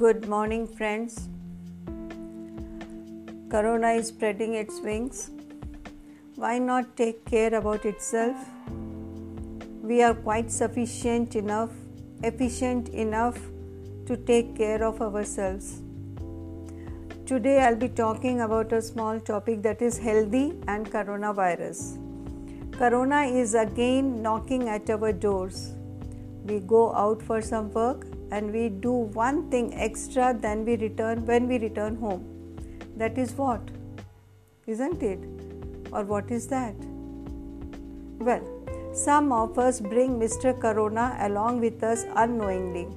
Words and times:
Good 0.00 0.28
morning, 0.28 0.64
friends. 0.78 1.14
Corona 3.52 3.88
is 4.00 4.08
spreading 4.08 4.54
its 4.54 4.80
wings. 4.80 5.30
Why 6.36 6.58
not 6.58 6.96
take 6.96 7.24
care 7.24 7.52
about 7.52 7.84
itself? 7.84 8.36
We 9.82 10.00
are 10.08 10.14
quite 10.14 10.52
sufficient 10.52 11.34
enough, 11.34 11.72
efficient 12.22 12.90
enough 12.90 13.40
to 14.06 14.16
take 14.16 14.54
care 14.56 14.84
of 14.84 15.00
ourselves. 15.02 15.80
Today, 17.26 17.58
I'll 17.62 17.80
be 17.86 17.88
talking 17.88 18.42
about 18.42 18.72
a 18.72 18.80
small 18.80 19.18
topic 19.18 19.62
that 19.62 19.82
is 19.82 19.98
healthy 19.98 20.44
and 20.68 20.92
coronavirus. 20.92 21.82
Corona 22.78 23.22
is 23.24 23.56
again 23.64 24.22
knocking 24.22 24.68
at 24.68 24.88
our 24.90 25.12
doors. 25.12 25.72
We 26.44 26.60
go 26.60 26.84
out 26.94 27.20
for 27.20 27.42
some 27.42 27.72
work 27.72 28.07
and 28.30 28.52
we 28.52 28.68
do 28.68 28.92
one 28.92 29.50
thing 29.50 29.74
extra 29.74 30.36
than 30.38 30.64
we 30.64 30.76
return 30.76 31.24
when 31.26 31.48
we 31.48 31.58
return 31.58 31.96
home. 31.96 32.24
That 32.96 33.18
is 33.18 33.32
what? 33.32 33.60
Isn't 34.66 35.02
it? 35.02 35.18
Or 35.92 36.04
what 36.04 36.30
is 36.30 36.46
that? 36.48 36.74
Well, 38.18 38.42
some 38.92 39.32
of 39.32 39.58
us 39.58 39.80
bring 39.80 40.18
Mr. 40.18 40.58
Corona 40.60 41.16
along 41.20 41.60
with 41.60 41.82
us 41.82 42.04
unknowingly. 42.16 42.88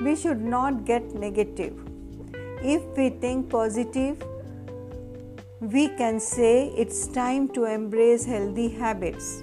We 0.00 0.16
should 0.16 0.40
not 0.40 0.84
get 0.84 1.14
negative. 1.14 1.74
If 2.62 2.82
we 2.96 3.10
think 3.10 3.48
positive, 3.48 4.22
we 5.60 5.88
can 5.88 6.20
say 6.20 6.68
it's 6.76 7.06
time 7.08 7.48
to 7.50 7.64
embrace 7.64 8.24
healthy 8.24 8.68
habits 8.68 9.42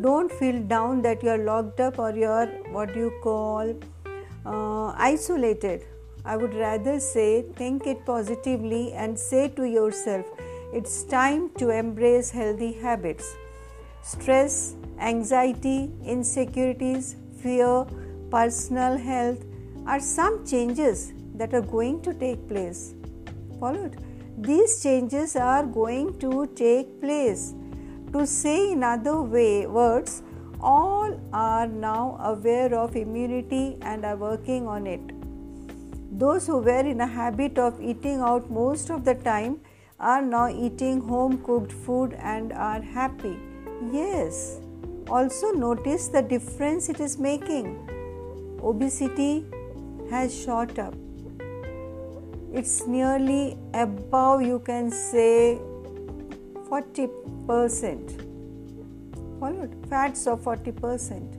don't 0.00 0.30
feel 0.30 0.60
down 0.62 1.02
that 1.02 1.22
you're 1.22 1.44
locked 1.44 1.80
up 1.80 1.98
or 1.98 2.10
you're 2.10 2.46
what 2.72 2.94
you 2.96 3.12
call 3.22 3.74
uh, 4.44 4.92
isolated. 4.96 5.84
I 6.24 6.36
would 6.36 6.54
rather 6.54 6.98
say 7.00 7.42
think 7.56 7.86
it 7.86 8.04
positively 8.06 8.92
and 8.92 9.18
say 9.18 9.48
to 9.48 9.64
yourself 9.64 10.26
it's 10.72 11.04
time 11.04 11.50
to 11.58 11.70
embrace 11.70 12.30
healthy 12.30 12.72
habits. 12.72 13.36
Stress 14.02 14.74
anxiety 14.98 15.90
insecurities 16.04 17.16
fear 17.42 17.86
personal 18.30 18.96
health 18.96 19.44
are 19.86 20.00
some 20.00 20.44
changes 20.46 21.12
that 21.34 21.52
are 21.54 21.60
going 21.60 22.00
to 22.02 22.14
take 22.14 22.48
place. 22.48 22.94
Followed. 23.60 23.98
These 24.38 24.82
changes 24.82 25.36
are 25.36 25.64
going 25.64 26.18
to 26.18 26.46
take 26.56 27.00
place 27.00 27.54
to 28.14 28.24
say 28.24 28.72
in 28.72 28.84
other 28.84 29.20
way, 29.20 29.66
words, 29.66 30.22
all 30.60 31.20
are 31.32 31.66
now 31.66 32.16
aware 32.20 32.72
of 32.72 32.94
immunity 32.94 33.76
and 33.82 34.04
are 34.04 34.16
working 34.16 34.68
on 34.68 34.86
it. 34.86 35.00
Those 36.16 36.46
who 36.46 36.58
were 36.58 36.86
in 36.92 37.00
a 37.00 37.08
habit 37.08 37.58
of 37.58 37.80
eating 37.82 38.20
out 38.20 38.48
most 38.48 38.88
of 38.90 39.04
the 39.04 39.16
time 39.16 39.58
are 39.98 40.22
now 40.22 40.48
eating 40.48 41.00
home 41.00 41.42
cooked 41.42 41.72
food 41.72 42.16
and 42.20 42.52
are 42.52 42.80
happy. 42.80 43.36
Yes, 43.92 44.60
also 45.08 45.50
notice 45.50 46.06
the 46.06 46.22
difference 46.22 46.88
it 46.88 47.00
is 47.00 47.18
making. 47.18 47.76
Obesity 48.62 49.44
has 50.08 50.32
shot 50.32 50.78
up. 50.78 50.94
It's 52.52 52.86
nearly 52.86 53.58
above, 53.74 54.42
you 54.42 54.60
can 54.60 54.92
say, 54.92 55.58
40%. 56.74 59.38
Followed 59.38 59.86
fats 59.88 60.26
of 60.26 60.42
40%. 60.42 61.36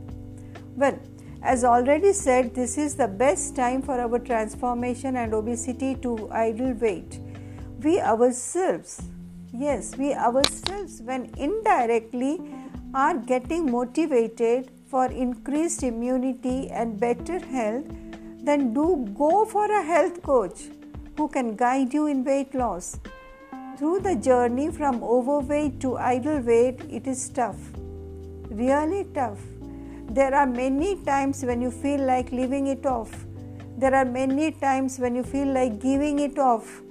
Well, 0.78 0.98
as 1.42 1.64
already 1.64 2.14
said, 2.14 2.56
this 2.56 2.78
is 2.78 2.96
the 2.96 3.08
best 3.08 3.56
time 3.56 3.82
for 3.82 4.00
our 4.00 4.20
transformation 4.20 5.18
and 5.18 5.34
obesity 5.34 5.96
to 5.96 6.30
idle 6.32 6.74
weight. 6.74 7.20
We 7.82 8.00
ourselves, 8.00 9.02
yes, 9.54 9.98
we 9.98 10.14
ourselves, 10.14 11.02
when 11.02 11.32
indirectly 11.38 12.40
are 12.94 13.18
getting 13.18 13.70
motivated 13.70 14.72
for 14.88 15.08
increased 15.08 15.84
immunity 15.84 16.70
and 16.70 16.98
better 16.98 17.40
health, 17.40 17.86
then 18.40 18.74
do 18.74 19.06
go 19.18 19.44
for 19.44 19.66
a 19.66 19.84
health 19.84 20.24
coach 20.24 20.70
who 21.18 21.28
can 21.28 21.56
guide 21.56 21.94
you 21.94 22.08
in 22.08 22.24
weight 22.24 22.56
loss 22.56 23.00
through 23.78 24.00
the 24.00 24.16
journey 24.16 24.72
from 24.72 25.04
overweight 25.04 25.80
to 25.82 25.98
idle 25.98 26.40
weight, 26.40 26.80
it 26.90 27.08
is 27.08 27.30
tough, 27.30 27.58
really 28.50 29.04
tough. 29.14 29.40
There 30.10 30.34
are 30.34 30.46
many 30.46 30.96
times 31.04 31.44
when 31.44 31.62
you 31.62 31.72
feel 31.72 32.02
like 32.02 32.32
leaving 32.32 32.68
it 32.68 32.86
off. 32.86 33.26
There 33.78 33.94
are 33.94 34.06
many 34.06 34.52
times 34.52 34.98
when 35.00 35.16
you 35.16 35.24
feel 35.24 35.48
like 35.48 35.80
giving 35.82 36.20
it 36.20 36.40
off. 36.40 36.82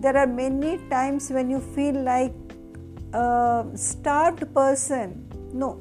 There 0.00 0.16
are 0.16 0.26
many 0.26 0.78
times 0.88 1.30
when 1.30 1.50
you 1.50 1.60
feel 1.60 1.94
like 1.94 2.34
a 3.12 3.66
starved 3.74 4.54
person. 4.54 5.28
No. 5.52 5.78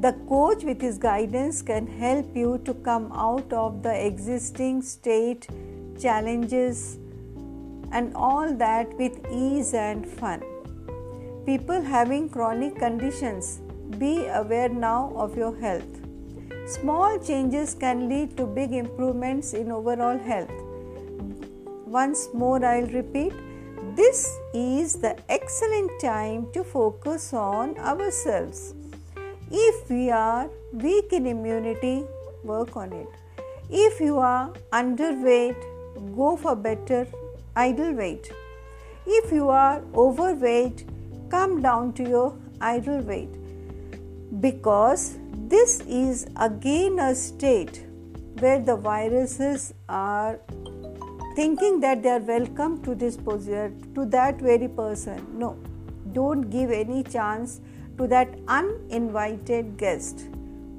The 0.00 0.12
coach, 0.28 0.62
with 0.62 0.80
his 0.80 0.98
guidance, 0.98 1.62
can 1.62 1.86
help 1.86 2.36
you 2.36 2.58
to 2.64 2.74
come 2.74 3.10
out 3.12 3.52
of 3.52 3.82
the 3.82 4.06
existing 4.06 4.82
state, 4.82 5.48
challenges, 5.98 6.98
and 7.92 8.12
all 8.14 8.54
that 8.54 8.96
with 8.96 9.18
ease 9.32 9.74
and 9.74 10.06
fun. 10.06 10.42
People 11.46 11.80
having 11.80 12.28
chronic 12.28 12.76
conditions, 12.76 13.60
be 13.98 14.26
aware 14.26 14.68
now 14.68 15.12
of 15.16 15.36
your 15.36 15.56
health. 15.58 16.00
Small 16.66 17.18
changes 17.18 17.74
can 17.74 18.08
lead 18.08 18.36
to 18.36 18.46
big 18.46 18.72
improvements 18.72 19.54
in 19.54 19.72
overall 19.72 20.18
health. 20.18 20.50
Once 21.86 22.28
more, 22.32 22.64
I'll 22.64 22.86
repeat 22.86 23.32
this 23.96 24.38
is 24.54 24.94
the 24.94 25.16
excellent 25.28 25.90
time 26.00 26.46
to 26.52 26.62
focus 26.62 27.32
on 27.32 27.76
ourselves. 27.78 28.74
If 29.50 29.90
we 29.90 30.10
are 30.10 30.48
weak 30.72 31.12
in 31.12 31.26
immunity, 31.26 32.04
work 32.44 32.76
on 32.76 32.92
it. 32.92 33.08
If 33.68 33.98
you 34.00 34.18
are 34.18 34.52
underweight, 34.72 35.60
go 36.14 36.36
for 36.36 36.54
better 36.54 37.06
idle 37.56 37.92
weight. 37.92 38.30
If 39.06 39.32
you 39.32 39.48
are 39.48 39.82
overweight, 39.94 40.86
come 41.30 41.62
down 41.62 41.92
to 41.94 42.08
your 42.08 42.36
idle 42.60 43.00
weight. 43.00 43.30
Because 44.40 45.18
this 45.48 45.80
is 45.80 46.26
again 46.36 46.98
a 46.98 47.14
state 47.14 47.84
where 48.38 48.60
the 48.60 48.76
viruses 48.76 49.74
are 49.88 50.38
thinking 51.36 51.80
that 51.80 52.02
they 52.02 52.10
are 52.10 52.20
welcome 52.20 52.82
to 52.82 52.94
this 52.94 53.16
position 53.16 53.94
to 53.94 54.04
that 54.06 54.40
very 54.40 54.68
person. 54.68 55.26
No 55.38 55.56
don't 56.12 56.50
give 56.50 56.70
any 56.70 57.02
chance 57.04 57.60
to 57.98 58.06
that 58.08 58.28
uninvited 58.48 59.76
guest. 59.76 60.26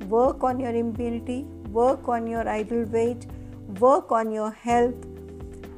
Work 0.07 0.43
on 0.43 0.59
your 0.59 0.73
immunity 0.75 1.45
work 1.71 2.09
on 2.09 2.27
your 2.27 2.47
idle 2.47 2.83
weight 2.95 3.25
work 3.79 4.11
on 4.11 4.31
your 4.31 4.51
health 4.51 5.05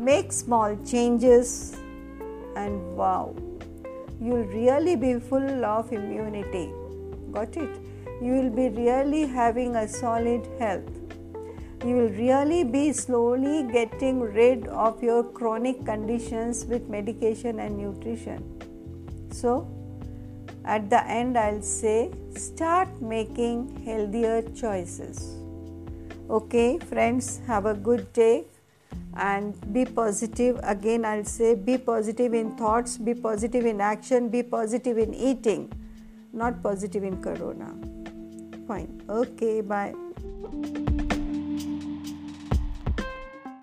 Make 0.05 0.33
small 0.33 0.75
changes, 0.83 1.77
and 2.57 2.97
wow, 2.97 3.33
you'll 4.19 4.49
really 4.55 4.97
be 4.97 5.13
full 5.17 5.63
of 5.63 5.93
immunity. 5.93 6.73
Got 7.31 7.55
it? 7.55 7.77
You 8.21 8.33
will 8.33 8.49
be 8.49 8.67
really 8.67 9.25
having 9.25 9.77
a 9.77 9.87
solid 9.87 10.45
health. 10.59 10.91
You 11.85 11.95
will 11.95 12.09
really 12.09 12.65
be 12.65 12.91
slowly 12.91 13.63
getting 13.71 14.19
rid 14.19 14.67
of 14.67 15.01
your 15.01 15.23
chronic 15.23 15.85
conditions 15.85 16.65
with 16.65 16.89
medication 16.89 17.59
and 17.59 17.77
nutrition. 17.77 18.43
So, 19.31 19.65
at 20.65 20.89
the 20.89 21.01
end, 21.07 21.37
I'll 21.37 21.61
say 21.61 22.11
start 22.35 23.01
making 23.01 23.83
healthier 23.85 24.41
choices. 24.53 25.37
Okay, 26.29 26.77
friends, 26.79 27.39
have 27.47 27.65
a 27.65 27.73
good 27.73 28.11
day 28.11 28.47
and 29.15 29.73
be 29.73 29.85
positive. 29.85 30.59
Again 30.63 31.05
i'll 31.05 31.23
say 31.23 31.55
be 31.55 31.77
positive 31.77 32.33
in 32.33 32.55
thoughts 32.57 32.97
be 32.97 33.13
positive 33.13 33.65
in 33.65 33.81
action 33.81 34.29
be 34.29 34.43
positive 34.43 34.97
in 34.97 35.13
eating 35.13 35.71
not 36.31 36.63
positive 36.63 37.03
in 37.03 37.21
corona. 37.21 37.73
Fine. 38.67 39.01
Okay 39.09 39.61
bye 39.61 39.93